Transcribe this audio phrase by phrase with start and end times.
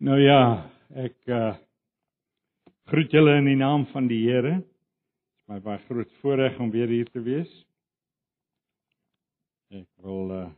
[0.00, 0.64] Nou ja,
[0.96, 1.50] ek uh
[2.88, 4.54] groet julle in die naam van die Here.
[4.62, 7.50] Dit is my baie groot voorreg om weer hier te wees.
[9.76, 10.48] Ek wil uh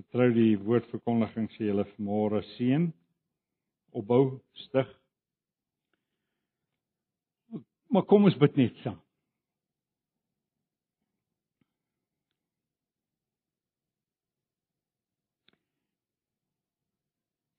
[0.00, 2.88] vertrou die woordverkondiging sê julle vanmôre seën,
[3.92, 4.88] opbou, stig.
[7.92, 8.96] Maar kom ons bid net saam.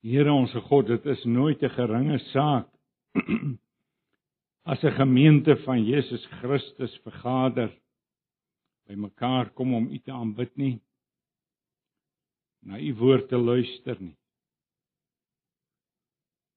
[0.06, 2.68] Here ons God, dit is nooit 'n geringe saak
[4.70, 7.72] as 'n gemeente van Jesus Christus vergader
[8.86, 10.80] by mekaar kom om U te aanbid nie,
[12.62, 14.16] na U woord te luister nie.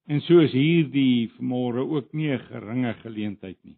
[0.06, 3.78] En so is hierdie vanmôre ook nie 'n geringe geleentheid nie.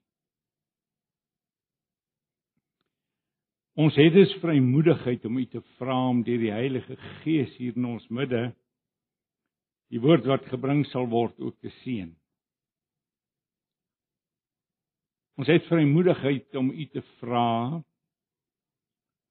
[3.76, 7.86] Ons het dus vrymoedigheid om U te vra om deur die Heilige Gees hier in
[7.86, 8.54] ons midde
[9.94, 12.10] die woord wat gebring sal word ook te seën.
[15.38, 17.50] Ons het vrymoedigheid om U te vra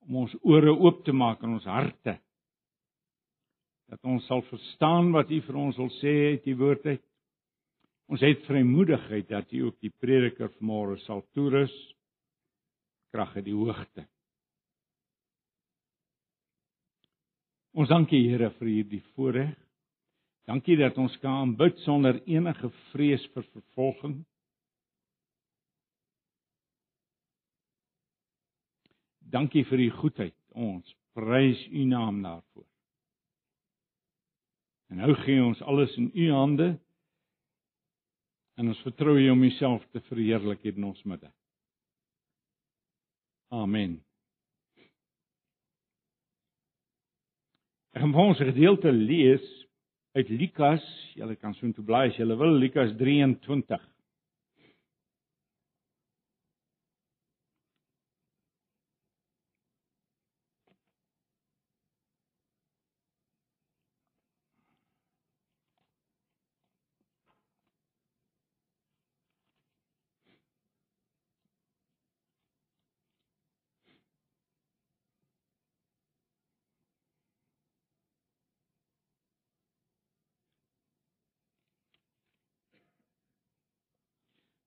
[0.02, 2.16] om ons ore oop te maak en ons harte
[3.92, 7.02] dat ons sal verstaan wat U vir ons wil sê uit die woord uit.
[8.12, 11.74] Ons het vrymoedigheid dat U ook die prediker vanmôre sal toerus
[13.12, 14.06] krag uit die hoogte.
[17.76, 19.61] Ons dankie Here vir hierdie voorreg
[20.44, 24.16] Dankie dat ons kan aanbid sonder enige vrees vir vervolging.
[29.32, 30.36] Dankie vir u goedheid.
[30.52, 32.66] Ons prys u naam daarvoor.
[34.92, 36.68] En nou gee ons alles in u hande.
[38.60, 41.30] En ons vertrou u om uself te verheerlik in ons midde.
[43.48, 44.02] Amen.
[47.92, 49.44] Ek gaan ons gedeelte lees
[50.12, 50.84] uit Lukas,
[51.16, 53.78] julle kan so intoe blaai as julle wil, Lukas 23.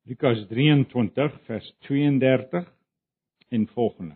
[0.08, 2.74] Lukas 23 vers 32
[3.50, 4.14] en volgende.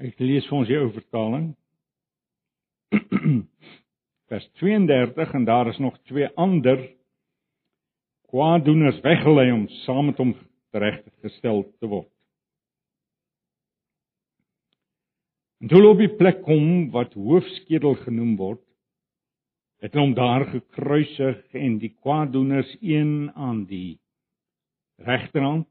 [0.00, 1.50] Ek lees vir ons die ou vertaling.
[4.32, 6.95] vers 32 en daar is nog twee ander
[8.36, 10.34] kwaaddoeners weggelei om saam met hom
[10.74, 12.10] tereggestel te word.
[15.64, 18.60] En toe op die plek kom wat hoofskedel genoem word,
[19.80, 23.96] het hom daar gekruisig en die kwaaddoeners een aan die
[25.00, 25.68] regterhand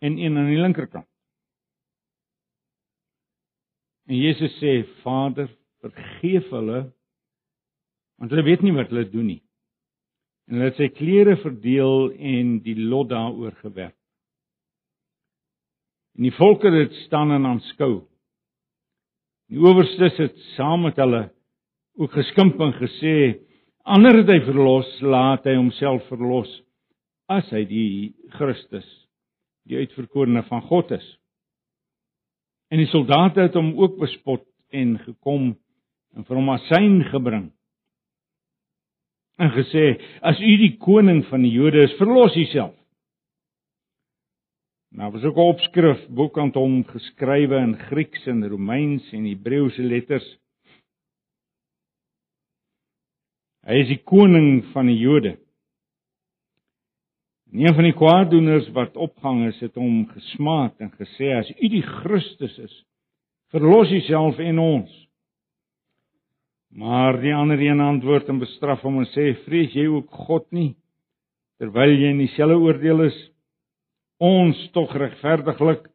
[0.00, 1.08] en een aan die linkerkant.
[4.06, 5.50] En Jesus sê: Vader,
[5.84, 6.86] vergeef hulle
[8.16, 9.42] want hulle weet nie wat hulle doen nie
[10.46, 13.96] en hulle het sy klere verdeel en die lot daaroor gewerp.
[16.16, 18.06] En die volke het staan en aanskou.
[19.50, 21.26] Die owerstes het saam met hulle
[22.00, 23.42] ook geskimp en gesê:
[23.84, 26.50] "Ander het hy verlos, laat hy homself verlos
[27.28, 28.86] as hy die Christus,
[29.66, 31.06] die uitverkorene van God is."
[32.70, 35.54] En die soldate het hom ook bespot en gekom
[36.16, 37.50] en vir hom asyn gebring
[39.36, 42.74] en gesê: "As u die koning van die Jode is, verlos u self."
[44.96, 50.38] Nou was ook 'n opskrif bokant hom geskrywe in Grieks en Romeins en Hebreëse letters.
[53.66, 55.38] Hy is die koning van die Jode.
[57.52, 61.68] En een van die kwaaddoeners wat opgang is, het hom gesmaak en gesê: "As u
[61.68, 62.84] die Christus is,
[63.50, 65.05] verlos u self en ons."
[66.76, 70.74] Maar die ander een antwoord en bestraf hom en sê: "Vrees jy ook God nie
[71.56, 73.16] terwyl jy in dieselfde oordeel is?
[74.20, 75.88] Ons tog regverdiglik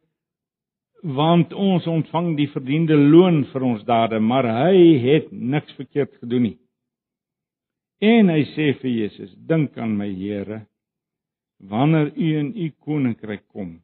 [1.02, 6.42] want ons ontvang die verdiende loon vir ons dade, maar hy het niks verkeerd gedoen
[6.42, 6.58] nie."
[8.02, 10.66] En hy sê vir Jesus: "Dink aan my Here
[11.60, 13.80] wanneer u in u koninkryk kom."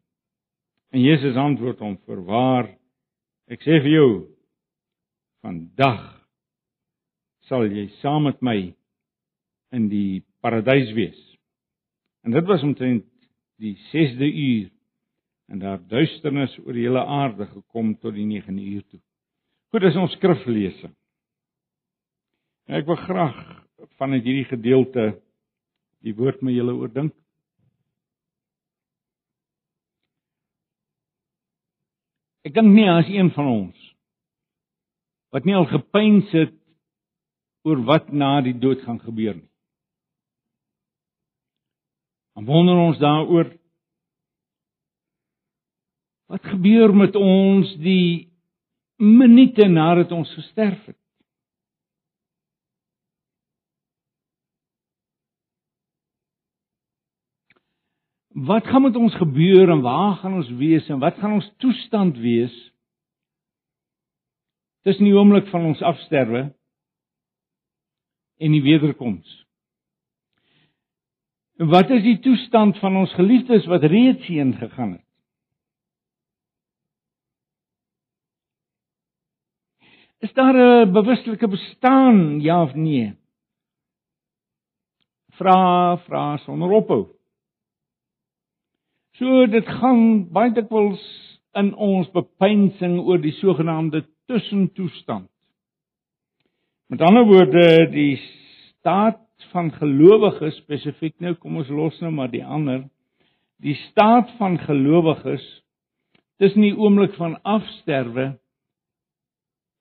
[0.91, 2.79] En Jesus antwoord hom: "Voorwaar,
[3.49, 4.09] Ek sê vir jou
[5.41, 6.18] vandag
[7.49, 8.59] sal jy saam met my
[9.75, 11.19] in die paradys wees.
[12.25, 13.07] En dit was omtrent
[13.59, 14.71] die 6de uur
[15.49, 19.01] en daar duisternis oor die hele aarde gekom tot die 9de uur toe.
[19.73, 20.93] Goed, dis ons skriflesing.
[22.69, 23.39] En ek wil graag
[24.01, 25.07] vanuit hierdie gedeelte
[26.05, 27.15] die woord met julle oordink.
[32.47, 33.85] Ek dink nie as een van ons
[35.35, 36.55] wat nie al gepeins het
[37.69, 39.51] oor wat na die dood gaan gebeur nie.
[42.39, 43.51] Dan wonder ons daaroor
[46.29, 48.29] wat gebeur met ons die
[49.01, 50.97] minute nadat ons gesterf het.
[58.39, 62.21] Wat gaan met ons gebeur en waar gaan ons wees en wat gaan ons toestand
[62.23, 62.55] wees?
[64.87, 66.45] Dis nie oomblik van ons afsterwe
[68.39, 69.35] en die wederkoms.
[71.59, 75.05] Wat is die toestand van ons geliefdes wat reeds heen gegaan het?
[80.19, 83.15] Is daar 'n bewustelike bestaan ja of nee?
[85.39, 87.07] Vra vra sonder ophou.
[89.13, 91.03] So dit gaan baie dikwels
[91.53, 95.31] in ons bepeinsing oor die sogenaamde tussentoestand.
[96.89, 99.21] Met ander woorde, die staat
[99.53, 102.87] van gelowiges spesifiek nou, kom ons los nou maar die ander.
[103.61, 105.45] Die staat van gelowiges
[106.41, 108.31] tussen die oomblik van afsterwe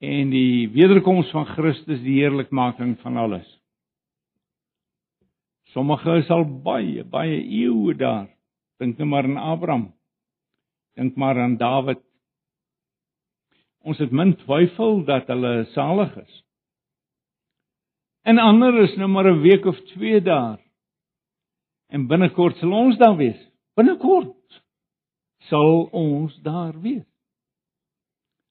[0.03, 3.47] en die wederkoms van Christus die heerlikmaking van alles.
[5.71, 8.25] Sommige is al baie baie eeue daar.
[8.83, 9.85] Dink net maar aan Abraham.
[10.99, 12.03] Dink maar aan Dawid.
[13.87, 16.43] Ons het min twyfel dat hulle salig is.
[18.27, 20.59] En ander is nou maar 'n week of 2 daar.
[21.87, 23.39] En binnekort sal ons daar wees.
[23.73, 24.63] Binnekort
[25.47, 27.07] sal ons daar wees.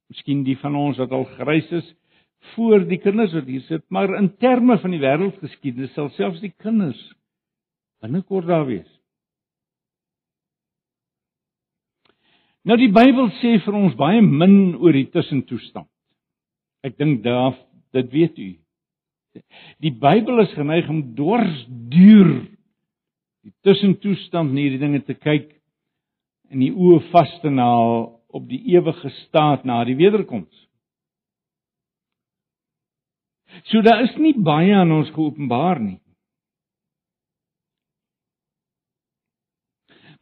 [0.08, 1.94] Miskien die van ons wat al grys is
[2.55, 6.55] voor die kinders wat hier sit, maar in terme van die wêreldgeskiedenis sal selfs die
[6.62, 7.00] kinders
[8.00, 9.00] binnekort daar wees.
[12.62, 15.90] Nou die Bybel sê vir ons baie min oor die tussentoestand.
[16.82, 17.58] Ek dink daar
[17.93, 18.55] dit weet u.
[19.83, 22.31] Die Bybel is geneig om dwarsduur
[23.47, 25.50] die tussentoestand in hierdie dinge te kyk
[26.50, 30.67] en die oë vas te naal op die ewige staat na die wederkoms.
[33.71, 36.00] So daar is nie baie aan ons geopenbaar nie.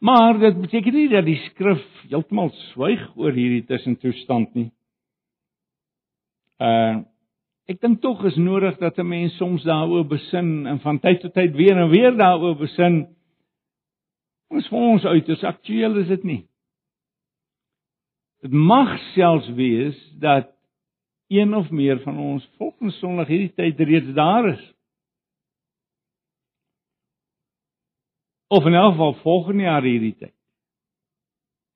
[0.04, 4.70] Maar dit beteken nie dat die skrif heeltemal swyg oor hierdie tussentoestand nie.
[6.60, 7.02] Uh
[7.64, 11.32] Ek dink tog is nodig dat 'n mens soms daaroor besin en van tyd tot
[11.32, 13.16] tyd weer en weer daaroor besin.
[14.50, 16.48] Ons vir ons uit is aktueel is dit nie.
[18.42, 20.52] Dit mag selfs wees dat
[21.28, 24.74] een of meer van ons volgende Sondag hierdie tyd reeds daar is.
[28.48, 30.36] Of in elk geval volgende jaar hierdie tyd.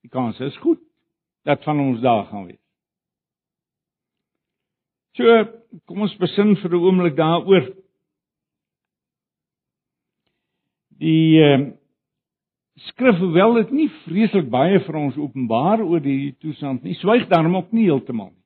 [0.04, 0.80] Die kans is goed
[1.42, 2.67] dat van ons daar gaan wees.
[5.18, 5.24] So,
[5.90, 7.64] kom ons besin vir 'n oomblik daaroor.
[11.02, 11.72] Die uh,
[12.86, 17.56] skrif hoewel dit nie vreeslik baie vir ons openbaar oor die toestand nie, swyg daarom
[17.58, 18.44] ook nie heeltemal nie.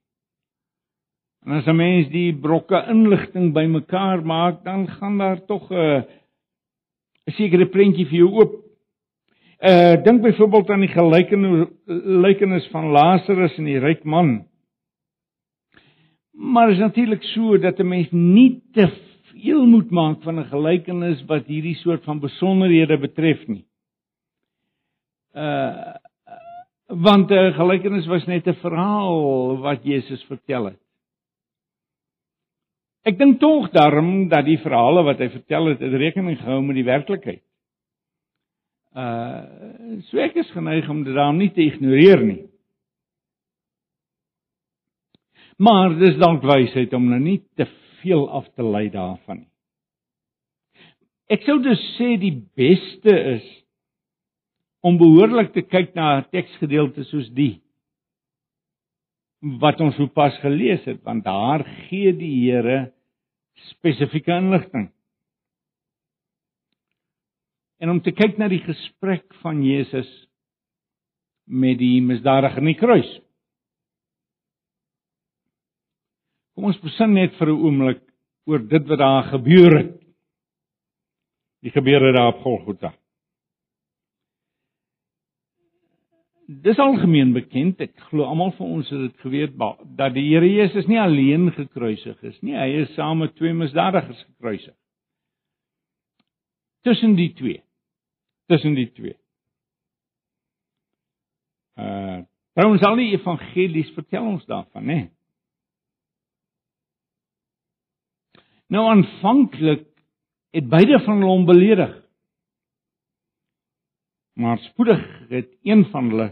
[1.44, 6.02] En as 'n mens die brokke inligting bymekaar maak, dan gaan daar tog 'n uh,
[7.28, 8.52] 'n sekere prentjie vir jou oop.
[9.60, 14.48] Uh dink byvoorbeeld aan die gelykenis van Lazarus en die ryk man.
[16.32, 18.88] Maar is natuurlik so dat 'n mens nie te
[19.32, 23.64] veel moet maak van 'n gelykenis wat hierdie soort van besonderhede betref nie.
[25.34, 25.94] Uh
[26.86, 30.80] want 'n gelykenis was net 'n verhaal wat Jesus vertel het.
[33.02, 36.74] Ek dink tog daarom dat die verhale wat hy vertel het, het rekening gehou met
[36.74, 37.42] die werklikheid.
[38.94, 39.42] Uh
[40.08, 42.51] so ek is geneig om dit daarom nie te ignoreer nie.
[45.62, 47.68] Maar dis dalk wysheid om nou nie te
[48.00, 49.50] veel af te lei daarvan nie.
[51.32, 53.44] Ek sou dus sê die beste is
[54.82, 57.62] om behoorlik te kyk na 'n teksgedeelte soos die
[59.62, 62.92] wat ons sopas gelees het, want daar gee die Here
[63.70, 64.90] spesifieke inligting.
[67.80, 70.10] En om te kyk na die gesprek van Jesus
[71.46, 73.10] met die misdadiger in die kruis.
[76.62, 78.02] Kom ons besin net vir 'n oomblik
[78.46, 79.94] oor dit wat daar gebeur het.
[81.66, 82.92] Die gebeure daar op Golgotha.
[86.46, 89.58] Dis algemeen bekend, ek glo almal van ons het dit geweet
[89.96, 94.22] dat die Here Jesus nie alleen gekruisig is nie, hy is saam met twee misdadigers
[94.22, 94.76] gekruisig.
[96.82, 97.62] Tussen die twee.
[98.46, 99.16] Tussen die twee.
[101.74, 102.22] Uh,
[102.54, 105.10] trouens al die evangelies vertel ons daarvan, né?
[108.72, 109.84] Nou aanvanklik
[110.56, 111.92] het beide van hulle hom beledig.
[114.40, 116.28] Maar spoedig het een van hulle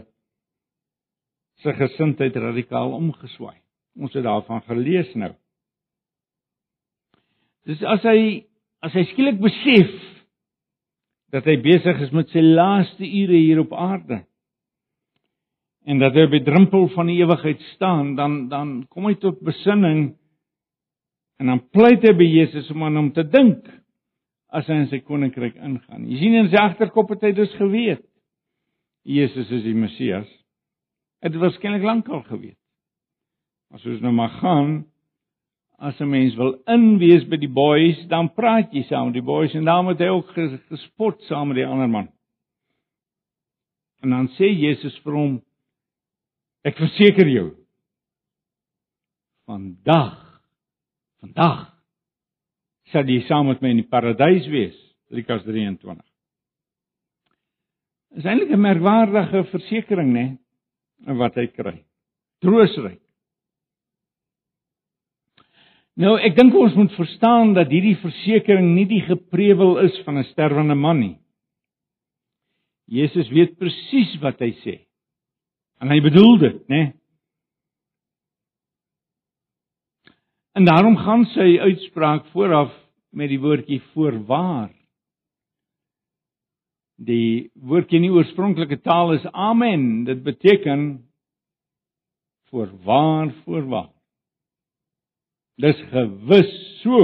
[1.61, 3.59] sy gesindheid radikaal omgeswaai.
[4.01, 5.33] Ons het daarvan gelees nou.
[7.69, 8.47] Dis as hy
[8.81, 9.91] as hy skielik besef
[11.31, 14.23] dat hy besig is met sy laaste ure hier op aarde
[15.85, 20.15] en dat hy by drempel van die ewigheid staan, dan dan kom hy tot besinning
[21.41, 23.65] en dan pleit hy by Jesus om aan hom te dink
[24.53, 26.05] as hy in sy koninkryk ingaan.
[26.05, 28.05] Jy sien in sy agterkop het hy dus geweet
[29.01, 30.27] Jesus is die Messias.
[31.25, 32.59] Het waarskynlik lankal geweet.
[33.71, 34.83] Maar soos nou maar gaan
[35.81, 39.53] as 'n mens wil inwees by die boeis, dan praat jy saam met die boeis
[39.53, 40.29] en dan moet hy ook
[40.69, 42.09] gespot saam met die ander man.
[44.03, 45.41] En dan sê Jesus vir hom:
[46.63, 47.55] Ek verseker jou,
[49.45, 50.20] vandag
[51.21, 51.67] vandag
[52.91, 54.75] sal jy saam met my in die paradys wees.
[55.11, 55.99] Lukas 23.
[58.19, 60.37] Is eintlik 'n merkwaardige versekering, né?
[61.05, 61.83] wat hy kry.
[62.41, 62.99] Troostryk.
[66.01, 70.29] Nou, ek dink ons moet verstaan dat hierdie versekering nie die geprewel is van 'n
[70.31, 71.17] sterwende man nie.
[72.87, 74.79] Jesus weet presies wat hy sê.
[75.81, 76.93] En hy bedoel dit, né?
[80.51, 82.71] En daarom gaan sy uitspraak vooraf
[83.15, 84.71] met die woordjie voorwaar.
[87.01, 90.03] Die woordjie in die oorspronklike taal is amen.
[90.05, 90.83] Dit beteken
[92.51, 93.93] voorwaar, voorwaar.
[95.61, 96.99] Dis gewis so.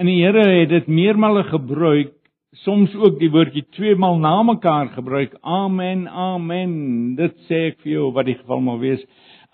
[0.00, 2.16] En die Here het dit meermale gebruik,
[2.64, 5.36] soms ook die woordjie twee maal na mekaar gebruik.
[5.42, 6.74] Amen, amen.
[7.20, 9.04] Dit sê ek vir jou wat die geval mag wees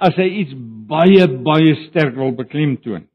[0.01, 0.57] as hy iets
[0.91, 3.07] baie baie sterk wil beklemtoon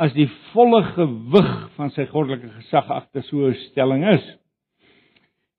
[0.00, 4.24] as die volle gewig van sy goddelike gesag agter so 'n stelling is.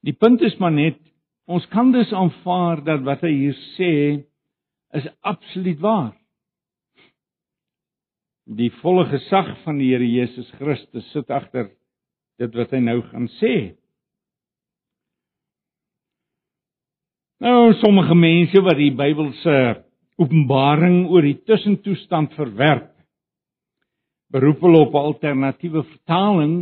[0.03, 0.99] Die punt is maar net
[1.47, 4.23] ons kan dus aanvaar dat wat hy hier sê
[4.93, 6.13] is absoluut waar.
[8.45, 11.71] Die volle gesag van die Here Jesus Christus sit agter
[12.37, 13.75] dit wat hy nou gaan sê.
[17.45, 19.55] Nou sommige mense wat die Bybelse
[20.17, 22.87] openbaring oor die tussentoestand verwerp
[24.33, 26.55] beroep hulle op 'n alternatiewe vertaling.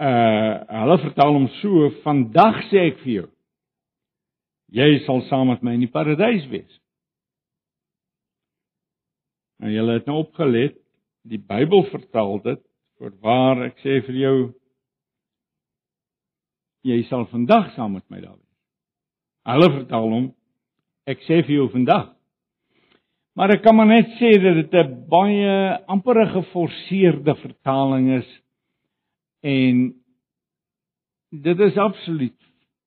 [0.00, 3.28] Uh hulle vertaal hom so: "Vandag sê ek vir jou,
[4.72, 6.80] jy sal saam met my in die paradys wees."
[9.60, 10.78] Nou julle het nou opgelet,
[11.24, 12.62] die Bybel vertaal dit:
[12.96, 14.54] "Voorwaar ek sê vir jou,
[16.84, 18.41] jy sal vandag saam met my daar wees."
[19.48, 20.26] Hulle vertaal hom:
[21.06, 22.12] "Ek sê vir jou vandag."
[23.34, 28.30] Maar ek kan maar net sê dat dit 'n baie amper 'n geforseerde vertaling is
[29.42, 29.94] en
[31.30, 32.40] dit is absoluut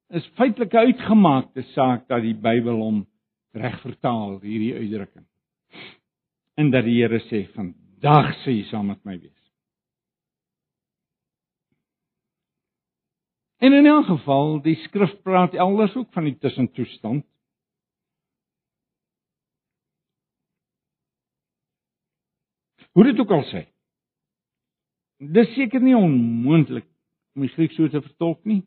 [0.09, 3.05] is feitelik 'n uitgemaakte saak dat die Bybel hom
[3.53, 5.25] reg vertaal hierdie uitdrukking.
[6.57, 9.44] En dat die Here sê vandag sê hy saam met my wees.
[13.57, 17.25] En in 'n geval, die skrif praat elders ook van die tussentoestand.
[22.91, 23.65] Hoe dit ook al sê.
[25.17, 26.85] Dis seker nie onmoontlik
[27.35, 28.63] om die Grieks so te vertolk nie.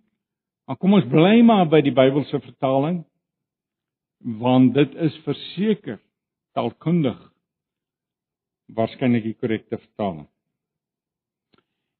[0.68, 3.04] Maar kom ons bly maar by die Bybelse vertaling
[4.18, 6.00] want dit is verseker
[6.52, 7.18] taalkundig
[8.74, 10.26] waarskynlik die korrekte vertaling.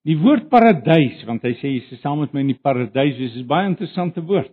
[0.09, 3.37] Die woord paradys, want hy sê jy is saam met my in die paradys, dis
[3.37, 4.53] 'n baie interessante woord.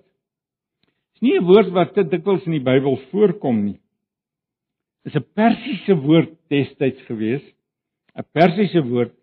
[1.13, 3.79] Dis nie 'n woord wat dit dikwels in die Bybel voorkom nie.
[5.05, 7.45] Dis 'n Persiese woord destyds gewees
[8.17, 9.13] 'n Persiese woord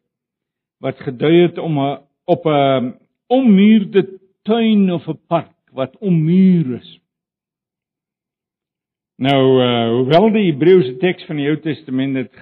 [0.80, 2.94] wat gedui het om 'n op 'n
[3.28, 6.98] ommuurde tuin of 'n park wat ommuur is.
[9.18, 12.32] Nou, uh, hoewel die Hebreëse teks van die Ou Testament dit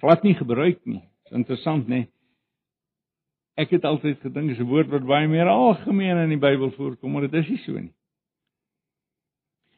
[0.00, 1.02] glad nie gebruik nie.
[1.24, 2.11] Dis interessant, né?
[3.60, 7.12] Ek het altyd gedink dis 'n woord wat baie meer algemeen in die Bybel voorkom,
[7.12, 7.92] maar dit is nie so nie.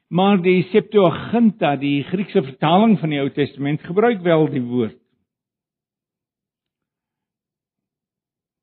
[0.09, 4.99] Maar die Septuaginta, die Griekse vertaling van die Ou Testament, gebruik wel die woord.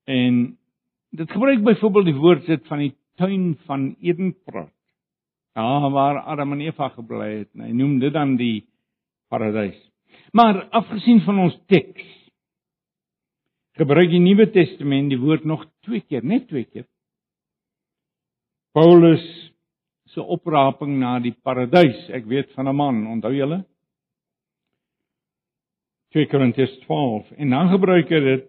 [0.07, 0.57] En
[1.09, 4.73] dit gebruik byvoorbeeld die woord sit van die tuin van Eden praat.
[5.53, 7.49] Ja, waar Adam en Eva gebly het.
[7.53, 8.67] Hy noem dit dan die
[9.27, 9.75] paradys.
[10.31, 12.20] Maar afgesien van ons teks
[13.81, 16.85] gebruik die Nuwe Testament die woord nog twee keer, net twee keer.
[18.77, 19.23] Paulus
[20.11, 22.07] se opraping na die paradys.
[22.13, 23.63] Ek weet van 'n man, onthou julle?
[26.11, 28.47] 2 Korintiërs 12 en dan gebruik hy dit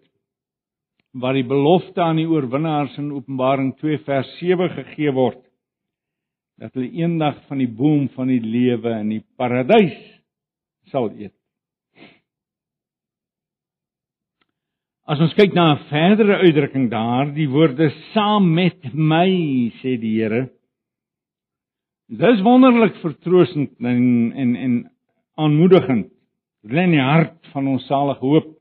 [1.12, 5.38] waar die belofte aan die oorwinnaars in Openbaring 2 vers 7 gegee word
[6.58, 9.94] dat hulle eendag van die boom van die lewe in die paradys
[10.90, 11.41] sal eet.
[15.12, 19.28] As ons kyk na 'n verdere uitdrukking daar, die woorde saam met my
[19.82, 20.48] sê die Here.
[22.08, 24.74] Dis wonderlik vertroostend en en en
[25.36, 26.08] aanmoedigend.
[26.64, 28.56] Lê in die hart van ons salige hoop.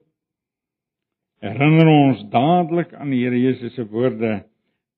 [1.39, 4.43] Herinner ons dadelik aan die Here Jesus se woorde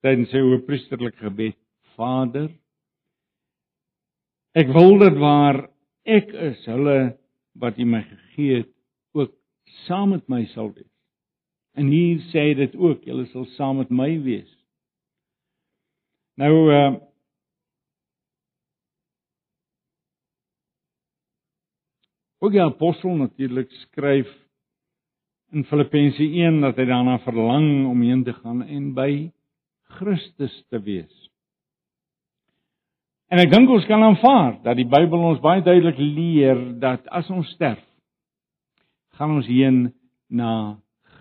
[0.02, 1.60] tydens sy hoëpriesterlike gebed:
[1.96, 2.50] Vader,
[4.56, 5.70] Ek wil dit waar
[6.06, 7.14] ek is, hulle
[7.62, 8.74] wat U my gegee het,
[9.14, 9.32] ook
[9.86, 10.93] saam met my sal wees.
[11.74, 14.52] En hier sê dit ook, julle sal saam met my wees.
[16.38, 16.94] Nou uh
[22.44, 24.28] Ook die apostel natuurlik skryf
[25.56, 29.30] in Filippense 1 dat hy daarna verlang om heen te gaan en by
[29.96, 31.14] Christus te wees.
[33.32, 37.30] En ek dink ons kan aanvaar dat die Bybel ons baie duidelik leer dat as
[37.32, 37.80] ons sterf,
[39.16, 39.86] gaan ons heen
[40.28, 40.52] na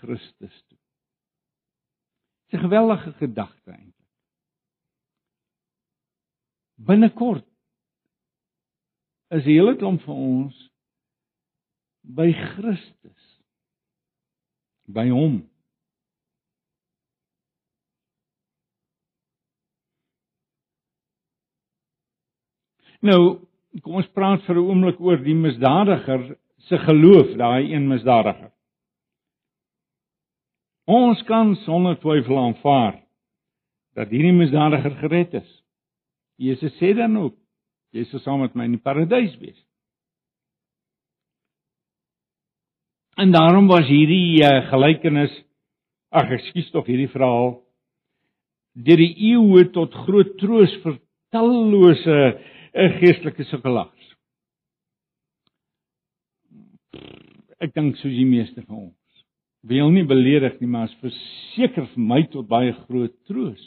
[0.03, 0.79] Christus toe.
[2.51, 4.11] Dis 'n geweldige gedagte eintlik.
[6.75, 7.47] Binnekort
[9.31, 10.59] is die hele klomp van ons
[12.03, 13.29] by Christus.
[14.91, 15.39] By hom.
[23.03, 23.23] Nou,
[23.83, 26.37] kom ons praat vir 'n oomblik oor die misdadiger
[26.69, 28.52] se geloof, daai een misdadiger.
[30.91, 32.99] Ons kan sonder twyfel aanvaar
[33.95, 35.51] dat hierdie misdadiger gered is.
[36.41, 37.37] Jesus sê dan ook,
[37.93, 39.59] jy sal saam met my in die paradys wees.
[43.21, 45.35] En daarom was hierdie uh, gelykenis
[46.13, 47.61] ag ekskuus tog hierdie verhaal
[48.73, 50.97] deur die eeue tot groot troos vir
[51.33, 52.17] tallose
[52.73, 54.07] 'n geestelike sukkelaars.
[57.61, 59.02] Ek dink soos die meeste van ons.
[59.63, 63.63] Wil nie beledig nie, maar is verseker vir my tot baie groot troos.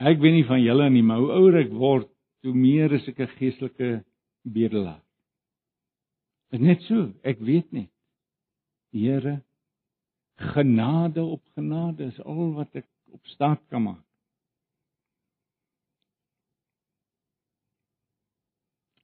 [0.00, 2.08] Ek weet nie van julle nie, maar hoe ouer ek word,
[2.46, 4.04] hoe meer is ek 'n geestelike
[4.44, 5.02] bedelaar.
[6.50, 7.90] Dit net so, ek weet net.
[8.92, 9.42] Die Here
[10.36, 14.06] genade op genade is al wat ek op staat kan maak.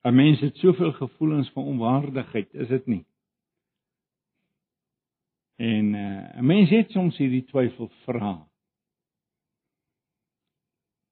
[0.06, 3.04] 'n Mens het soveel gevoelens van onwaardigheid, is dit nie?
[5.56, 8.48] En uh, 'n mens het soms hierdie twyfel vra.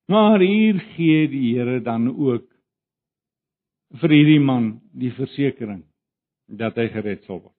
[0.07, 2.45] Maar hier gee die Here dan ook
[4.01, 5.85] vir hierdie man die versekering
[6.47, 7.57] dat hy gered sal word.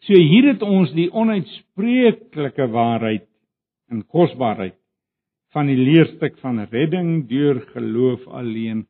[0.00, 3.26] So hier het ons die onuitspreeklike waarheid
[3.92, 4.78] en kosbaarheid
[5.52, 8.86] van die leerstuk van redding deur geloof alleen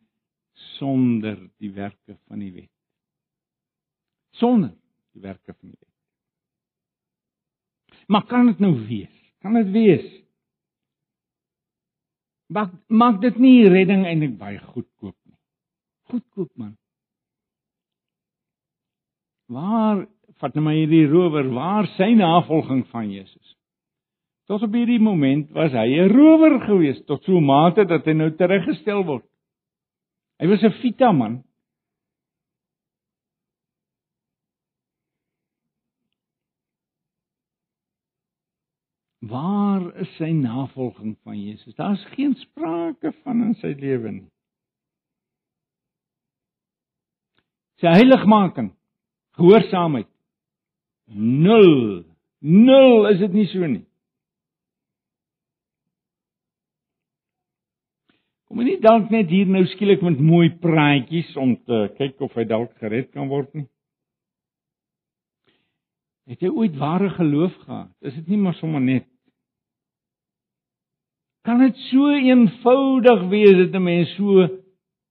[0.76, 2.69] sonder die werke van die wet.
[4.30, 4.74] Sonder
[5.12, 5.88] die werke van die wet.
[8.10, 9.16] Maar kan dit nou wees?
[9.38, 10.06] Kan dit wees?
[12.50, 15.38] Maak maak dit nie redding eintlik baie goedkoop nie.
[16.10, 16.74] Goedkoop man.
[19.50, 20.06] Waar
[20.40, 23.56] vat nou maar hierdie rower, waar sy navolging van Jesus?
[24.50, 28.30] Tot op hierdie moment was hy 'n rower gewees tot so mate dat hy nou
[28.34, 29.26] teruggestel word.
[30.40, 31.44] Hy was 'n fita man.
[39.30, 41.74] Waar is sy navolging van Jesus?
[41.74, 44.28] Daar's geen sprake van in sy lewe nie.
[47.80, 48.72] Sy heiligmaking,
[49.38, 50.08] gehoorsaamheid.
[51.14, 52.02] Nul.
[52.40, 53.84] Nul is dit nie so nie.
[58.50, 62.48] Kom nie dalk net hier nou skielik met mooi praatjies om te kyk of hy
[62.50, 63.68] dalk gered kan word nie?
[66.30, 67.94] Het jy ooit ware geloof gehad?
[68.02, 69.06] Is dit nie maar sommer net
[71.46, 74.46] kan dit so eenvoudig wees dat 'n mens so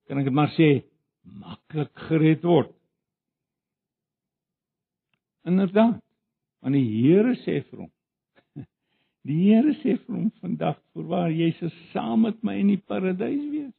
[0.08, 0.84] kan ek dit maar sê
[1.24, 2.74] maklik gered word.
[5.46, 6.02] Inderdaad.
[6.62, 7.92] Want die Here sê vir hom
[9.28, 13.46] Die Here sê vir hom vandag voorwaar jy se saam met my in die paradys
[13.52, 13.74] wees.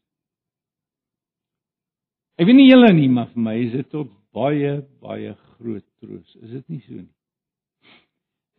[2.41, 6.37] Ek weet nie julle nie, maar vir my is dit tot baie baie groot troos.
[6.41, 7.11] Is dit nie so nie?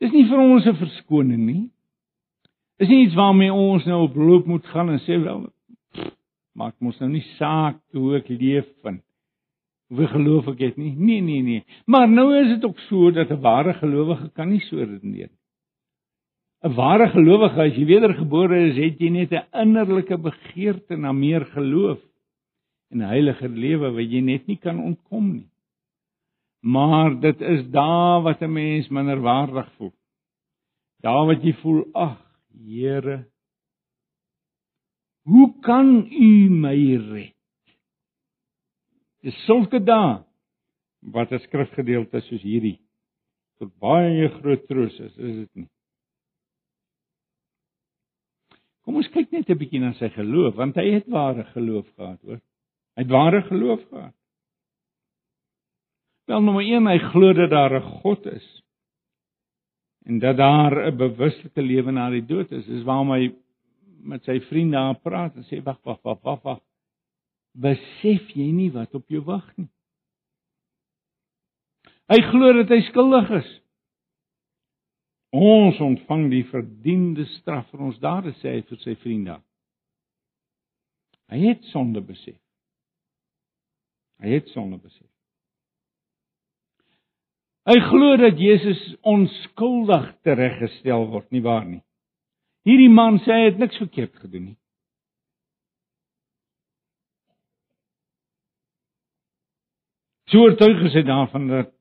[0.02, 1.70] Dis nie vir ons 'n verskoning nie.
[2.82, 5.44] Dis nie iets waarmee ons nou op loop moet gaan en sê wel
[6.58, 8.98] maak mos nou nie saak hoe ek leef van
[9.92, 10.94] hoe geloof ek het nie.
[10.96, 11.64] Nee, nee, nee.
[11.86, 15.42] Maar nou is dit ook so dat 'n ware gelowige kan nie so redeneer nie.
[16.64, 21.46] 'n Ware gelowige as jy wedergebore is, het jy net 'n innerlike begeerte na meer
[21.46, 22.00] geloof
[22.92, 25.50] en 'n heiliger lewe wat jy net nie kan ontkom nie.
[26.62, 29.94] Maar dit is daar wat 'n mens minderwaardig voel.
[31.02, 33.26] Daar wat jy voel, ag, Here,
[35.24, 36.78] hoe kan U my
[37.12, 37.36] red?
[39.22, 40.24] Dis sulke dae
[41.14, 42.80] wat 'n skrifgedeelte soos hierdie
[43.62, 45.70] tot baie groot troos is, is dit nie?
[48.82, 52.22] Kom ons kyk net 'n bietjie na sy geloof, want hy het ware geloof gehad,
[52.26, 52.42] hoor.
[52.98, 54.16] Hy het ware geloof gehad.
[56.28, 58.48] Wel nommer 1, hy glo dat daar 'n God is.
[60.06, 62.66] En dat daar 'n bewuslike lewe na die dood is.
[62.66, 63.36] Dis waarom hy
[64.04, 66.62] met sy vriende aan praat en sê wag, wag, wag, wag, wag.
[67.52, 69.70] Besef jy nie wat op jou wag nie?
[72.12, 73.52] Hy glo dat hy skuldig is.
[75.32, 79.38] Ons ontvang die verdiende straf vir ons dade sê hy vir sy vriende.
[81.32, 82.40] Hy het sonde besef.
[84.20, 85.11] Hy het sonde besef.
[87.70, 91.84] Hy glo dat Jesus onskuldig tereggestel word, nie waar nie?
[92.66, 94.58] Hierdie man sê hy het niks verkeerd gedoen nie.
[100.32, 101.78] So oortuig is hy daarvan dat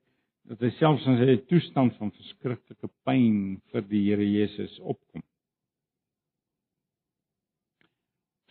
[0.50, 5.22] dat hy selfs in sy toestand van verskriklike pyn vir die Here Jesus opkom.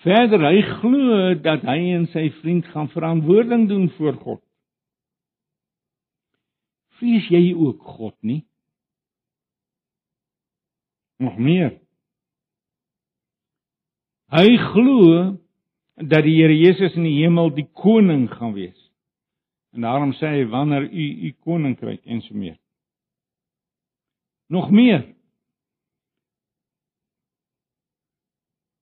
[0.05, 4.43] Verder hy glo dat hy en sy vriend gaan verantwoording doen voor God.
[6.99, 8.41] Vrees jy ook God nie?
[11.19, 11.73] Nog meer.
[14.29, 15.37] Hy glo
[15.99, 18.77] dat die Here Jesus in die hemel die koning gaan wees.
[19.75, 22.57] En daarom sê hy wanneer u u koninkryk en so meer.
[24.49, 25.03] Nog meer.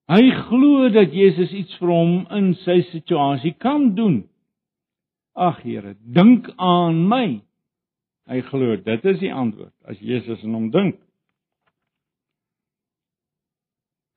[0.08, 4.21] Hy glo dat Jesus iets vir hom in sy situasie kan doen.
[5.36, 7.25] Ag Here, dink aan my.
[8.27, 10.99] Hy glo dit is die antwoord as Jesus in hom dink.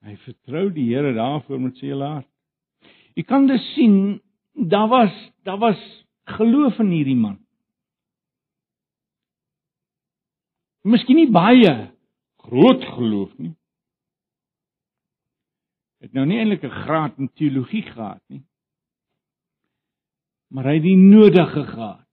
[0.02, 2.28] Hy vertrou die Here daarvoor met sy hele hart.
[3.18, 3.94] Jy kan dit sien,
[4.54, 5.80] daar was daar was
[6.38, 7.38] geloof in hierdie man.
[10.88, 11.90] Miskien nie baie
[12.46, 13.52] groot geloof nie.
[16.00, 18.42] Het nou nie eintlik 'n graad in teologie gehad nie.
[20.48, 22.09] Maar hy het die nodige gehad.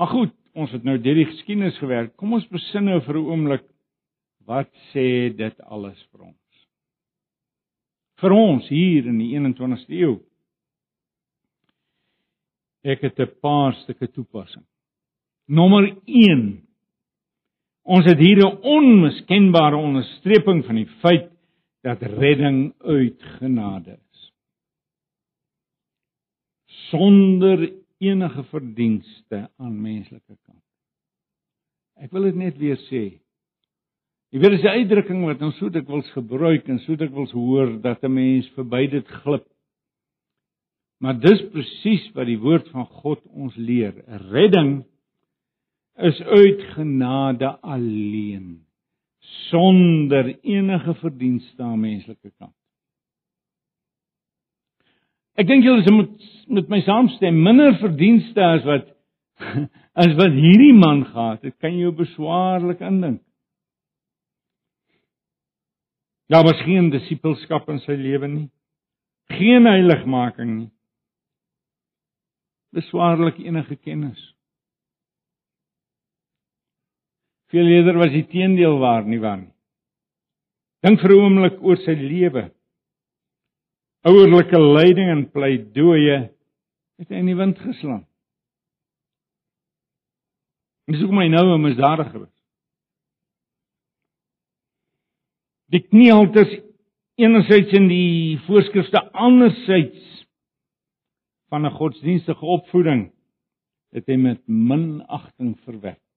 [0.00, 2.14] Maar goed, ons het nou deur die geskiedenis gewerk.
[2.16, 3.64] Kom ons besin nou vir 'n oomblik
[4.48, 6.64] wat sê dit alles vir ons?
[8.22, 10.22] Vir ons hier in die 21ste eeu.
[12.82, 14.64] Ek het 'n paar stukke toepassing.
[15.46, 16.66] Nommer 1.
[17.84, 21.30] Ons het hier 'n onmiskenbare onderstreping van die feit
[21.82, 24.32] dat redding uit genade is.
[26.88, 30.64] Sonder enige verdienste aan menslike kant.
[32.00, 33.04] Ek wil dit net weer sê.
[34.30, 38.02] Jy weet dis 'n uitdrukking wat ons so dikwels gebruik en so dikwels hoor dat
[38.04, 39.46] 'n mens verby dit glip.
[41.00, 43.92] Maar dis presies wat die woord van God ons leer.
[44.30, 44.84] Redding
[45.96, 48.66] is uit genade alleen,
[49.48, 52.59] sonder enige verdienste aan menslike kant.
[55.38, 56.16] Ek dink julle moet
[56.50, 58.88] met my saamstem, minder verdienste as wat
[60.02, 63.22] as wat hierdie man gehad het, kan jy beswaarlik indink.
[66.30, 68.48] Daar was geen disipelskap in sy lewe nie.
[69.30, 70.70] Geen heiligmaking nie
[72.74, 74.20] beswaarlik enige kennis.
[77.50, 79.54] Veel eerder was die teendeel waar nie waar nie.
[80.86, 82.50] Dink vir 'n oomblik oor sy lewe.
[84.08, 86.20] Ouerlike lyding en pleidooie
[87.00, 88.06] het hy in die wind geslaan.
[90.88, 92.36] Dis hoekom hy nou 'n misdadiger is.
[95.70, 96.50] Die kniehalters
[97.20, 100.26] enerzijds in die voorskrifte anderzijds
[101.52, 103.12] van 'n godsdienstige opvoeding
[103.92, 106.09] het hy met minagting verwerk.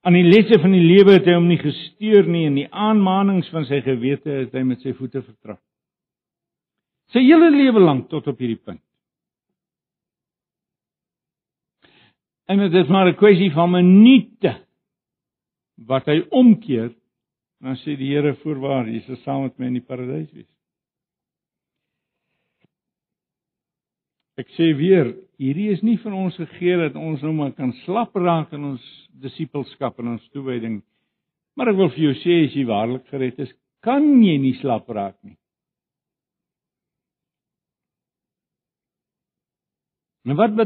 [0.00, 3.50] Aan die lesse van die lewe het hy hom nie gesteur nie en die aanmanings
[3.52, 5.60] van sy gewete het hy met sy voete vertrap.
[7.12, 8.82] Sy hele lewe lank tot op hierdie punt.
[12.50, 14.54] En dit is maar 'n kwessie van minute
[15.86, 16.90] wat hy omkeer
[17.60, 20.48] en dan sê die Here voorwaar, jy sal saam met my in die paradys wees.
[24.40, 25.10] Ek sê weer,
[25.42, 28.84] hierdie is nie vir ons gegee dat ons nou maar kan slap raak in ons
[29.20, 30.78] disippelskap en ons toewyding.
[31.58, 33.52] Maar ek wil vir jou sê as jy waarlik gered is,
[33.84, 35.36] kan jy nie slap raak nie.
[40.28, 40.56] En wat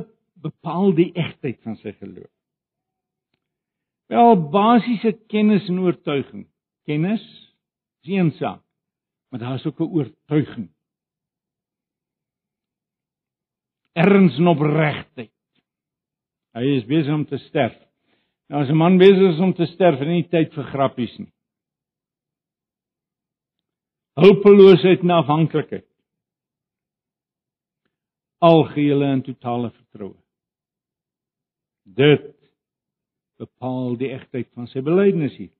[0.44, 2.30] bepaal die egtheid van sy geloof?
[4.12, 6.44] Wel basiese kennis en oortuiging.
[6.84, 7.22] Kennis
[8.04, 8.62] is een saak,
[9.30, 10.73] maar daar is ook 'n oortuiging.
[13.94, 15.30] Erns en opregtheid.
[16.54, 17.76] Hy is besig om te sterf.
[18.50, 21.18] Nou as 'n man besig is om te sterf, het hy nie tyd vir grappies
[21.18, 21.33] nie.
[24.14, 25.87] Hulpeloosheid en afhanklikheid.
[28.38, 30.20] Algehele en totale vertroue.
[31.85, 32.35] Dit
[33.38, 35.52] bepaal die egtheid van sy belydenis hier.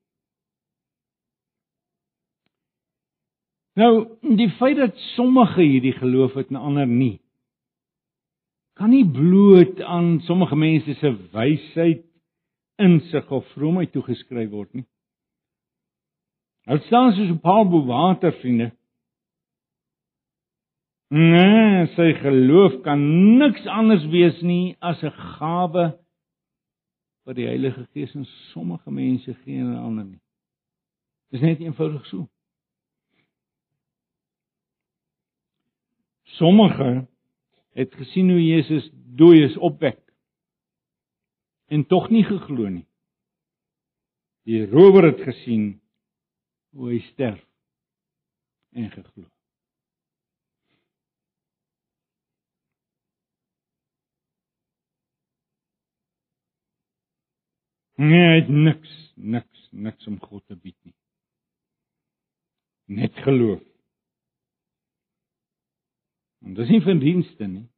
[3.75, 7.18] Nou, die feit dat sommige hierdie geloof het en ander nie,
[8.75, 12.03] kan nie bloot aan sommige mense se wysheid,
[12.83, 14.87] insig of vroomheid toegeskryf word nie.
[16.67, 18.73] Dit staan soos 'n paal bo water, vriende.
[21.15, 23.01] Nee, sy geloof kan
[23.39, 25.85] niks anders wees nie as 'n gawe
[27.25, 30.21] wat die Heilige Gees aan sommige mense gee en ander nie.
[31.31, 32.29] Dis net eenvoudig so.
[36.25, 37.07] Sommige
[37.75, 40.01] het gesien hoe Jesus dooies opwek
[41.67, 42.87] en tog nie geglo nie.
[44.45, 45.81] Die rower het gesien
[46.77, 47.41] hoe hy sterf
[48.75, 49.27] en geglo.
[57.95, 60.97] Nee, hy het niks, niks, niks om God te bied nie.
[62.99, 63.63] Net geloof.
[66.85, 67.68] Van dienste nie.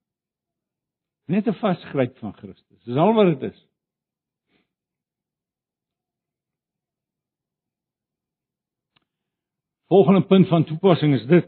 [1.27, 2.85] Net 'n vasgryp van Christus.
[2.85, 3.67] Dis al wat dit is.
[9.87, 11.47] Volgende punt van toepassing is dit.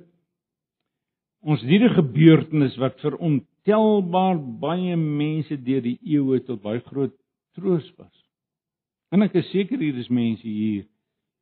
[1.40, 7.14] Ons diere gebeurtenis wat vir ontelbaar baie mense deur die eeue tot baie groot
[7.59, 8.14] troos was.
[9.11, 10.87] En ek is seker hier is mense hier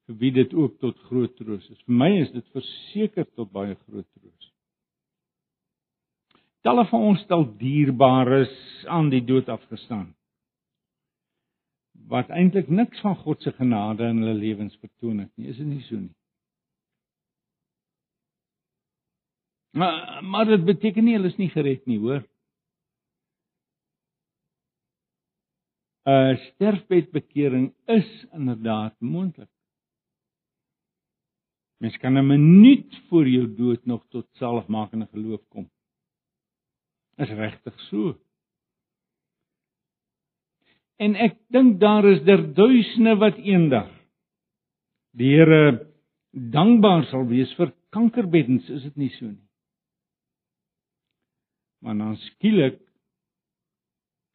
[0.07, 1.81] vir wie dit ook tot groot troos is.
[1.85, 4.36] Vir my is dit verseker tot baie groot troos.
[6.66, 8.55] Talle van ons stel dierbares
[8.90, 10.09] aan die dood afgestaan.
[12.11, 15.68] Wat eintlik niks van God se genade in hulle lewens vertoon het nie, is dit
[15.68, 16.14] nie so nie.
[19.79, 22.24] Maar maar dit beteken nie hulle is nie gered nie, hoor.
[26.07, 29.50] 'n sterfbedbekering is inderdaad moontlik.
[31.79, 35.70] Mens kan 'n minuut voor jou dood nog tot saligmakende geloof kom.
[37.16, 38.14] Is regtig so.
[41.00, 43.92] En ek dink daar is der duisende wat eendag
[45.16, 45.92] die Here
[46.33, 49.44] dankbaar sal wees vir kankerbeddens, is dit nie so nie?
[51.85, 52.81] Maar dan skielik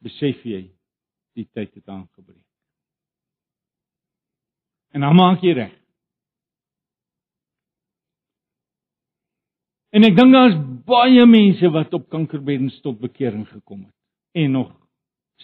[0.02, 0.64] besef jy
[1.38, 2.46] die tyd het aangebreek.
[4.92, 5.81] En dan maak jy reg.
[9.92, 10.56] En ek dink daar's
[10.88, 13.98] baie mense wat op kankerbeddens tot bekering gekom het
[14.40, 14.70] en nog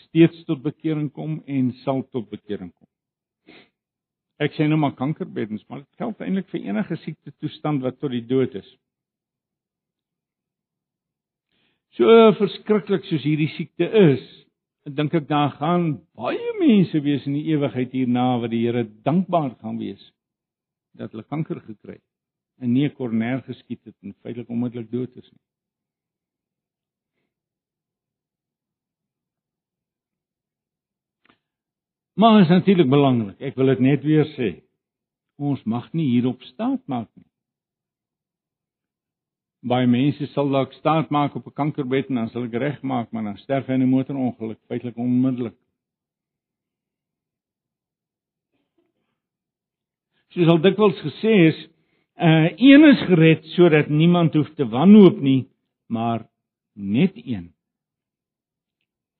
[0.05, 2.87] steeds tot bekering kom en sal tot bekering kom.
[4.39, 8.13] Ek sê nou maar kankerbeddens, maar dit geld eintlik vir enige siekte toestand wat tot
[8.13, 8.69] die dood is.
[11.97, 12.07] So
[12.37, 14.23] verskriklik soos hierdie siekte is,
[14.87, 19.57] dink ek daar gaan baie mense wees in die ewigheid hierna wat die Here dankbaar
[19.59, 20.13] gaan wees
[20.95, 22.06] dat hulle kanker gekry het
[22.59, 25.45] en nie 'n korner geskiet het en feitelik onmiddellik dood is nie.
[32.13, 33.41] Maar is natuurlik belangrik.
[33.41, 34.63] Ek wil dit net weer sê.
[35.37, 37.27] Ons mag nie hierop staat maak nie
[39.67, 43.23] baie mense sal dalk staat maak op 'n kankerbed en dan sal ek regmaak maar
[43.23, 45.57] dan sterf hy in 'n motorongeluk feitelik onmiddellik.
[50.29, 51.59] soos al dikwels gesê is,
[52.17, 55.49] uh een is gered sodat niemand hoef te wanhoop nie,
[55.85, 56.29] maar
[56.73, 57.53] net een.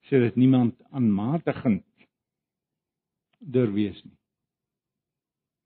[0.10, 1.86] Sodat niemand aanmatigend
[3.39, 4.17] dur wees nie.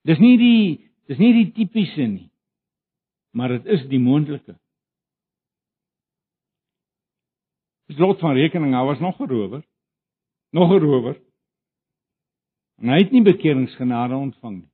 [0.03, 2.27] Dis nie die dis nie die tipiese nie,
[3.31, 4.57] maar dit is die moontlike.
[7.91, 9.63] Dis lot van rekening, daar was nog 'n rower.
[10.51, 11.15] Nog 'n rower.
[12.75, 14.70] En hy het nie bekeringsgenade ontvang nie.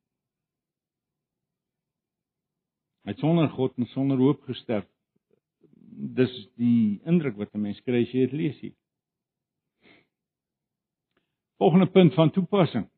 [3.08, 4.84] Hy het sonder God en sonder hoop gesterf.
[6.17, 8.74] Dis die indruk wat 'n mens kry as jy dit lees hier.
[11.58, 12.89] Volgende punt van toepassing.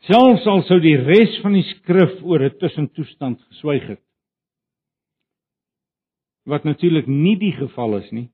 [0.00, 4.02] Selfs al sou die res van die skrif oor 'n tussentoestand geswyg het.
[6.44, 8.28] Wat natuurlik nie die geval is nie.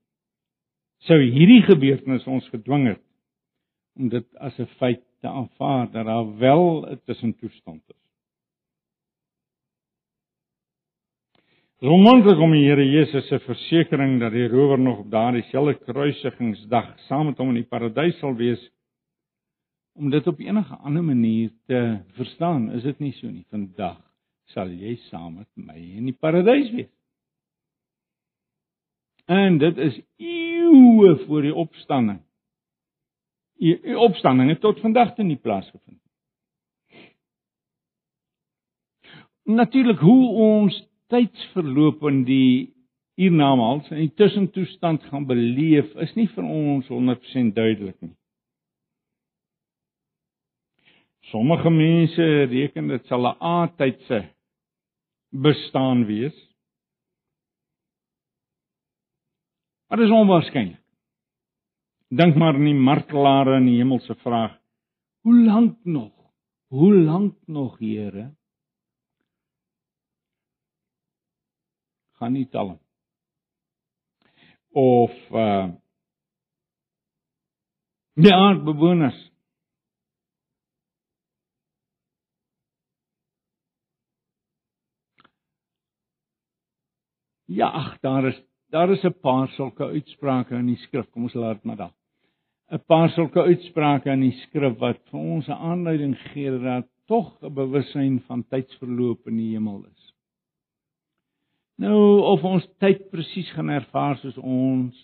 [1.05, 3.03] Sou hierdie gebeurtenis ons gedwing het
[3.95, 8.08] om dit as 'n feit te aanvaar dat daar wel 'n tussentoestand is.
[11.79, 15.77] Dis onmoontlik om die Here Jesus se versekering dat die rower nog op daardie selfde
[15.87, 18.59] kruisigingsdag saam met hom in die paradys sal wees
[19.95, 21.79] om dit op enige ander manier te
[22.17, 22.65] verstaan.
[22.75, 23.45] Is dit nie so nie?
[23.47, 23.95] Vandag
[24.51, 26.91] sal jy saam met my in die paradys wees.
[29.31, 32.19] En dit is eeue voor die opstanding.
[33.63, 36.05] Die opstanding het tot vandag toe nie plaasgevind nie.
[39.55, 42.51] Natuurlik hoe ons tydsverloop in die
[43.19, 48.15] hiernamaals in die tussentoestand gaan beleef is nie vir ons 100% duidelik nie.
[51.29, 54.23] Sommige mense reken dit sal 'n A-tydse
[55.29, 56.37] bestaan wees.
[59.87, 60.83] Maar dit is onwaarskynlik.
[62.09, 64.57] Dink maar aan die martelare in die hemelse vraag:
[65.21, 66.13] Hoe lank nog?
[66.67, 68.38] Hoe lank nog, Here?
[72.19, 72.81] Gaan nie tel nie.
[74.75, 75.69] Of uh
[78.19, 79.19] die aardbewoners
[87.49, 91.09] Ja, ag, daar is daar is 'n paar sulke uitsprake in die skrif.
[91.09, 91.93] Kom ons laat dit maar daar.
[92.71, 97.41] 'n Paar sulke uitsprake in die skrif wat vir ons 'n aanduiding gee dat tog
[97.41, 100.08] 'n bewussyn van tydsverloop in die hemel is.
[101.79, 104.97] Nou of ons tyd presies gaan ervaar soos ons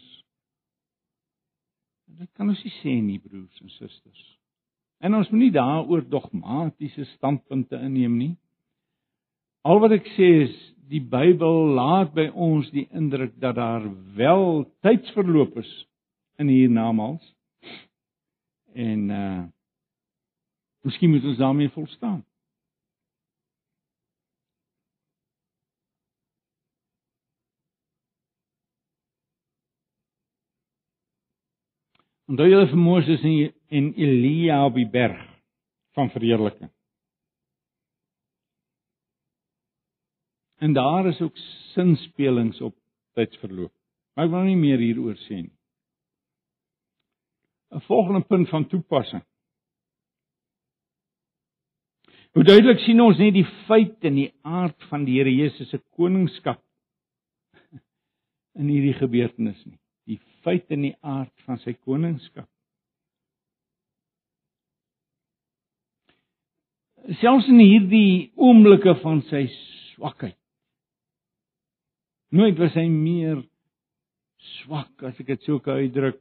[2.15, 4.21] dit kan ons nie sê nie broers en susters.
[5.03, 8.33] En ons moet nie daaroor dogmatiese standpunte inneem nie.
[9.67, 10.55] Al wat ek sê is
[10.91, 15.71] die Bybel laat by ons die indruk dat daar wel tydsverloop is
[16.39, 17.25] in hiernamaals.
[18.75, 19.43] En uh
[20.85, 22.19] Miskien moet ons daarmee volstaan.
[32.25, 35.21] Onthou julle vir Moses en, en Elia op die berg
[35.97, 36.71] van verheerliking.
[40.65, 41.37] En daar is ook
[41.75, 42.73] sinspelings op
[43.13, 43.73] tydsverloop.
[44.15, 45.53] Maar ek wil nie meer hieroor sê nie.
[47.75, 49.23] 'n Volgende punt van toepassing.
[52.33, 55.79] Hoe duidelik sien ons nie die feit en die aard van die Here Jesus se
[55.97, 56.61] koningskap
[58.59, 59.79] in hierdie gebeurtenis nie
[60.45, 62.47] feit en die aard van sy koningskap.
[67.21, 69.45] Selfs in hierdie oomblikke van sy
[69.93, 70.37] swakheid.
[72.35, 73.43] Nooit was hy meer
[74.59, 76.17] swak as ek dit sou kan uitdruk.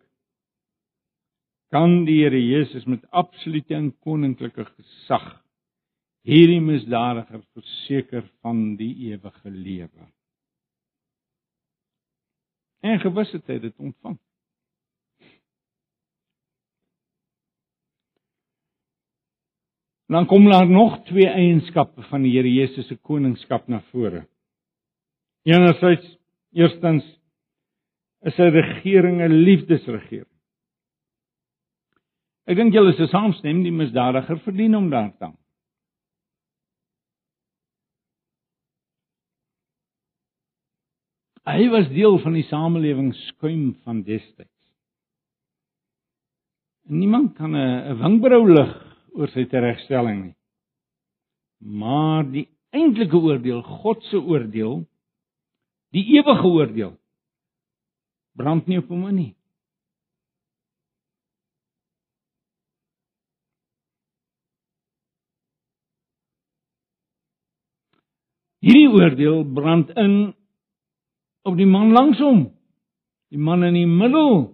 [1.75, 5.25] Kan die Here Jesus met absolute en koninklike gesag
[6.25, 10.07] hierdie misdadiger verseker van die ewige lewe?
[12.85, 14.19] En gewis het hy dit ontvang.
[20.13, 24.27] Dan kom daar nog twee eienskappe van die Here Jesus se koningskap na vore.
[25.49, 26.19] Enerzijds,
[26.53, 27.07] eerstens
[28.25, 30.31] is sy regering 'n liefdesregering.
[32.45, 35.39] Ek dink julle is saamstem die misdadiger verdien om daar te hang.
[41.45, 44.51] Hy was deel van die samelewing skuim van destyds.
[46.89, 48.73] Niemand kan 'n wingbrou lig
[49.13, 50.37] oor sy teregstelling nie.
[51.61, 54.85] Maar die eintlike oordeel, God se oordeel,
[55.93, 56.97] die ewige oordeel
[58.35, 59.35] brand nie op hom nie.
[68.65, 70.35] Hierdie oordeel brand in
[71.45, 72.47] op die man langs hom.
[73.33, 74.53] Die man in die middel.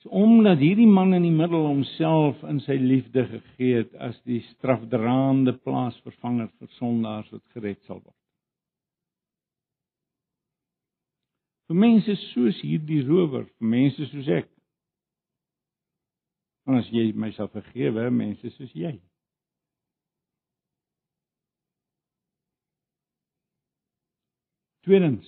[0.00, 4.40] So omdat hierdie man in die middel homself in sy liefde gegee het as die
[4.54, 8.16] strafdraande plaasvervanger vir sondaars wat gered sal word.
[11.70, 14.48] vir mense soos hierdie rower, vir mense soos ek.
[16.66, 18.96] En as jy myself vergewe, mense soos jy.
[24.90, 25.26] Tweedens.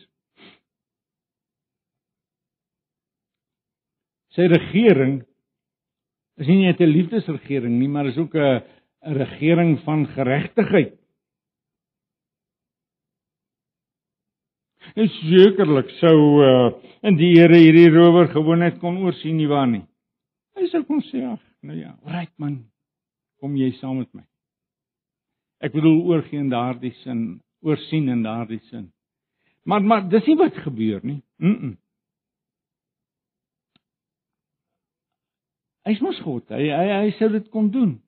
[4.35, 5.21] Sy regering
[6.41, 8.59] is nie net 'n liefdesregering nie, maar is ook 'n
[9.07, 10.99] 'n regering van geregtigheid.
[14.97, 19.69] En sekerlik sou uh in die Here hierdie rower gewoon net kon oorsien nie waar
[19.69, 19.87] nie.
[20.57, 22.67] Hy sou kon sê ag, nou ja, right man.
[23.39, 24.25] Kom jy saam met my?
[25.61, 28.93] Ek bedoel oorgie in daardie sin, oorsien in daardie sin.
[29.63, 31.23] Maar maar dis nie wat gebeur nie.
[31.37, 31.57] Mm.
[31.57, 31.77] -mm.
[35.83, 36.49] Hy's mos God.
[36.49, 38.03] Hy hy hy sou dit kon doen.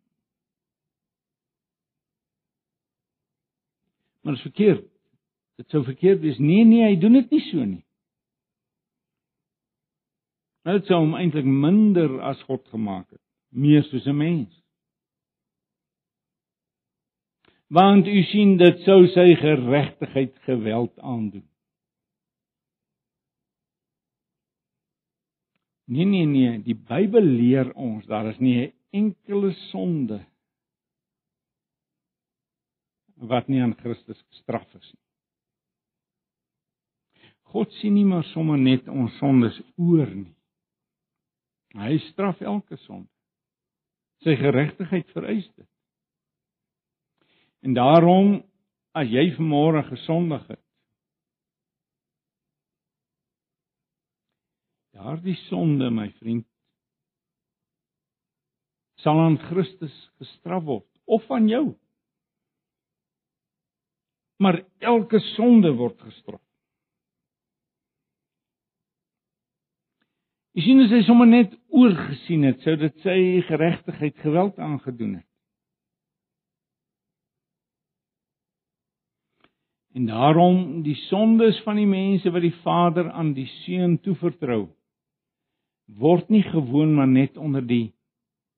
[4.22, 4.90] Maar dit is verkeerd.
[5.57, 6.38] Dit sou verkeerd wees.
[6.38, 7.82] Nee nee, hy doen dit nie so nie.
[10.64, 13.20] Hy het hom eintlik minder as God gemaak het,
[13.52, 14.63] meer soos 'n mens.
[17.74, 21.46] Want u sien dit sou sy geregtigheid geweld aandoen.
[25.90, 30.20] Nee nee nee, die Bybel leer ons daar is nie 'n enkele sonde
[33.16, 35.02] wat nie aan Christus gestraf is nie.
[37.42, 40.34] God sien nie maar sommer net ons sondes oor nie.
[41.74, 43.10] Hy straf elke sonde.
[44.22, 45.73] Sy geregtigheid vereis dit.
[47.64, 48.42] En daarom
[48.92, 50.60] as jy vanmôre gesondig het,
[54.94, 56.46] daardie sonde, my vriend,
[59.00, 61.64] sal aan Christus gestraf word of van jou.
[64.44, 66.42] Maar elke sonde word gestraf.
[70.54, 75.34] Jy sien as hy sommer net oorgesien het, sou dit sy geregtigheid geweld aangedoen het.
[79.95, 84.64] En daarom die sondes van die mense wat die Vader aan die Seun toevertrou
[85.84, 87.92] word nie gewoon maar net onder die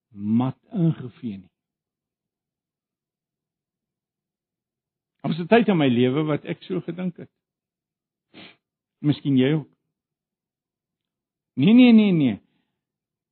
[0.09, 1.53] mat ingevee nie.
[5.27, 7.31] Op 'n tyd in my lewe wat ek so gedink het.
[9.03, 9.69] Miskien jy ook.
[11.57, 12.41] Nee nee nee nee.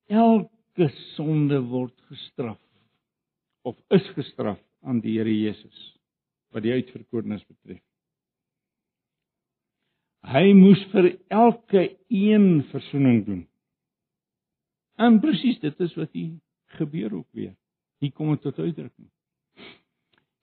[0.06, 2.60] Elke sonde word gestraf
[3.62, 5.98] of is gestraf aan die Here Jesus
[6.50, 7.93] wat die uitverkorenes betref.
[10.24, 13.42] Hy moes vir elke een verzoening doen.
[14.96, 16.32] En presies dit is wat hier
[16.78, 17.52] gebeur ook weer.
[18.00, 19.10] Hier kom dit tot uitdrukking.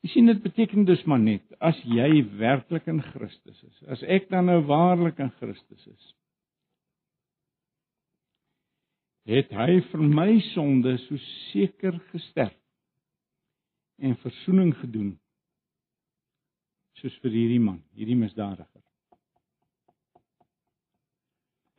[0.01, 4.31] Jy sien dit beteken dus maar net as jy werklik in Christus is, as ek
[4.31, 6.07] dan nou waarlik in Christus is,
[9.29, 11.21] het hy vir my sonde so
[11.51, 12.57] seker gesterf
[14.01, 15.11] en verzoening gedoen
[16.97, 18.70] soos vir hierdie man, hierdie misdadiger.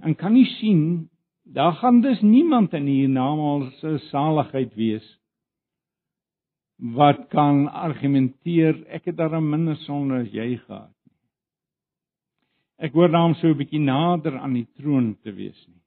[0.02, 1.10] En kan jy sien,
[1.42, 5.06] daar gaan dus niemand in hier naam se saligheid wees
[6.82, 11.14] wat kan argumenteer ek het daar minder sonde as jy gehad nie.
[12.82, 15.82] Ek hoor daarom so 'n bietjie nader aan die troon te wees nie.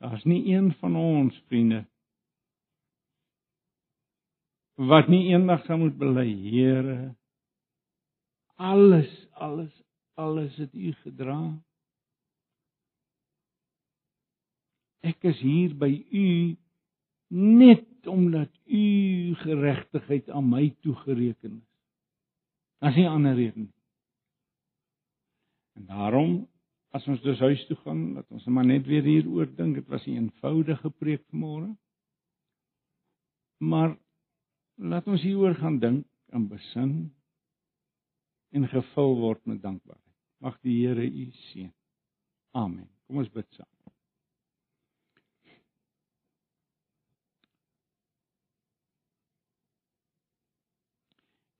[0.00, 1.86] Daar's nie een van ons vriende
[4.78, 7.14] wat nie eendag sal moet bely, Here,
[8.56, 9.72] alles, alles,
[10.14, 11.58] alles het U gedra.
[15.06, 16.56] Ek is hier by U
[17.28, 18.84] net omdat U
[19.44, 21.66] geregtigheid aan my toegereken is.
[22.78, 23.74] As nie ander rede nie.
[25.78, 26.32] En daarom
[26.96, 29.76] as ons dus huis toe gaan, dat ons maar net weer hieroor dink.
[29.76, 31.76] Dit was 'n eenvoudige preek vanmôre.
[33.58, 33.98] Maar
[34.74, 37.14] laat ons hieroor gaan dink en besin
[38.50, 40.16] en gevul word met dankbaarheid.
[40.40, 41.72] Mag die Here u seën.
[42.50, 42.88] Amen.
[43.06, 43.77] Kom ons bid saam.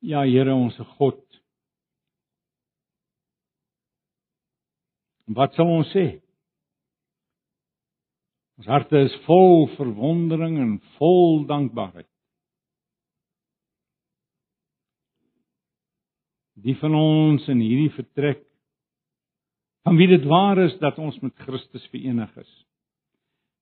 [0.09, 1.20] Ja, Here ons God,
[5.28, 6.06] Wat sal ons sê?
[8.59, 12.09] Ons harte is vol verwondering en vol dankbaarheid.
[16.59, 18.40] Die van ons in hierdie vertrek
[19.86, 22.50] van wie dit waar is dat ons met Christus verenig is.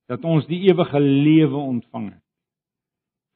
[0.09, 2.26] Dat ons die ewige lewe ontvang het.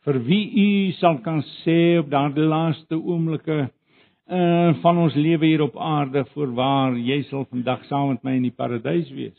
[0.01, 5.61] Vir wie u sal kan sê op daardie laaste oomblikke uh, van ons lewe hier
[5.61, 9.37] op aarde voorwaar jy sal vandag saam met my in die paradys wees.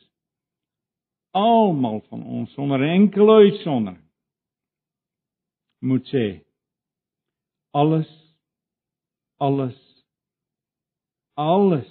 [1.35, 3.99] Almal van ons sonder enkele uitsondering
[5.83, 6.27] moet sê
[7.75, 8.11] alles
[9.43, 9.79] alles
[11.35, 11.91] alles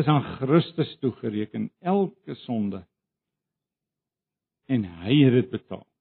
[0.00, 1.70] is aan Christus toegereken.
[1.80, 2.86] Elke sonde.
[4.72, 5.91] En hy het dit betaal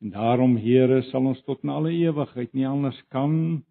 [0.00, 3.62] en daarom Here sal ons tot in alle ewigheid nie anders kan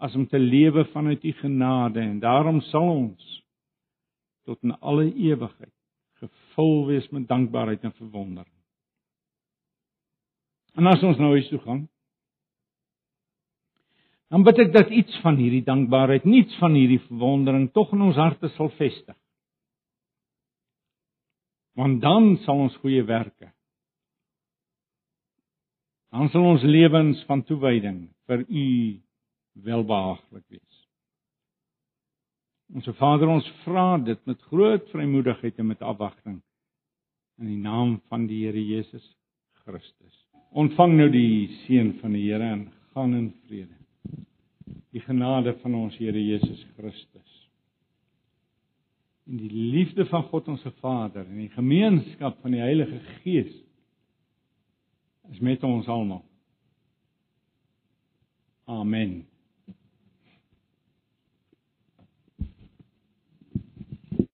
[0.00, 3.36] as om te lewe vanuit u genade en daarom sal ons
[4.48, 5.72] tot in alle ewigheid
[6.20, 8.56] gevul wees met dankbaarheid en verwondering.
[10.76, 11.86] En as ons nou huis toe gaan,
[14.30, 18.20] dan bid ek dat iets van hierdie dankbaarheid, niets van hierdie verwondering tog in ons
[18.20, 19.16] harte sal vestig.
[21.78, 23.50] Want dan sal ons goeie werke
[26.10, 28.66] dan sal ons lewens van toewyding vir u
[29.66, 30.78] welbehaaglik wees.
[32.74, 36.38] Onse Vader, ons vra dit met groot vrymoedigheid en met afwagting
[37.40, 39.06] in die naam van die Here Jesus
[39.64, 40.14] Christus.
[40.50, 43.76] Ontvang nou die seën van die Here en gaan in vrede.
[44.94, 47.40] Die genade van ons Here Jesus Christus
[49.30, 53.52] en die liefde van God ons Vader en die gemeenskap van die Heilige Gees
[55.30, 56.24] is met ons almal.
[58.64, 59.29] Amen.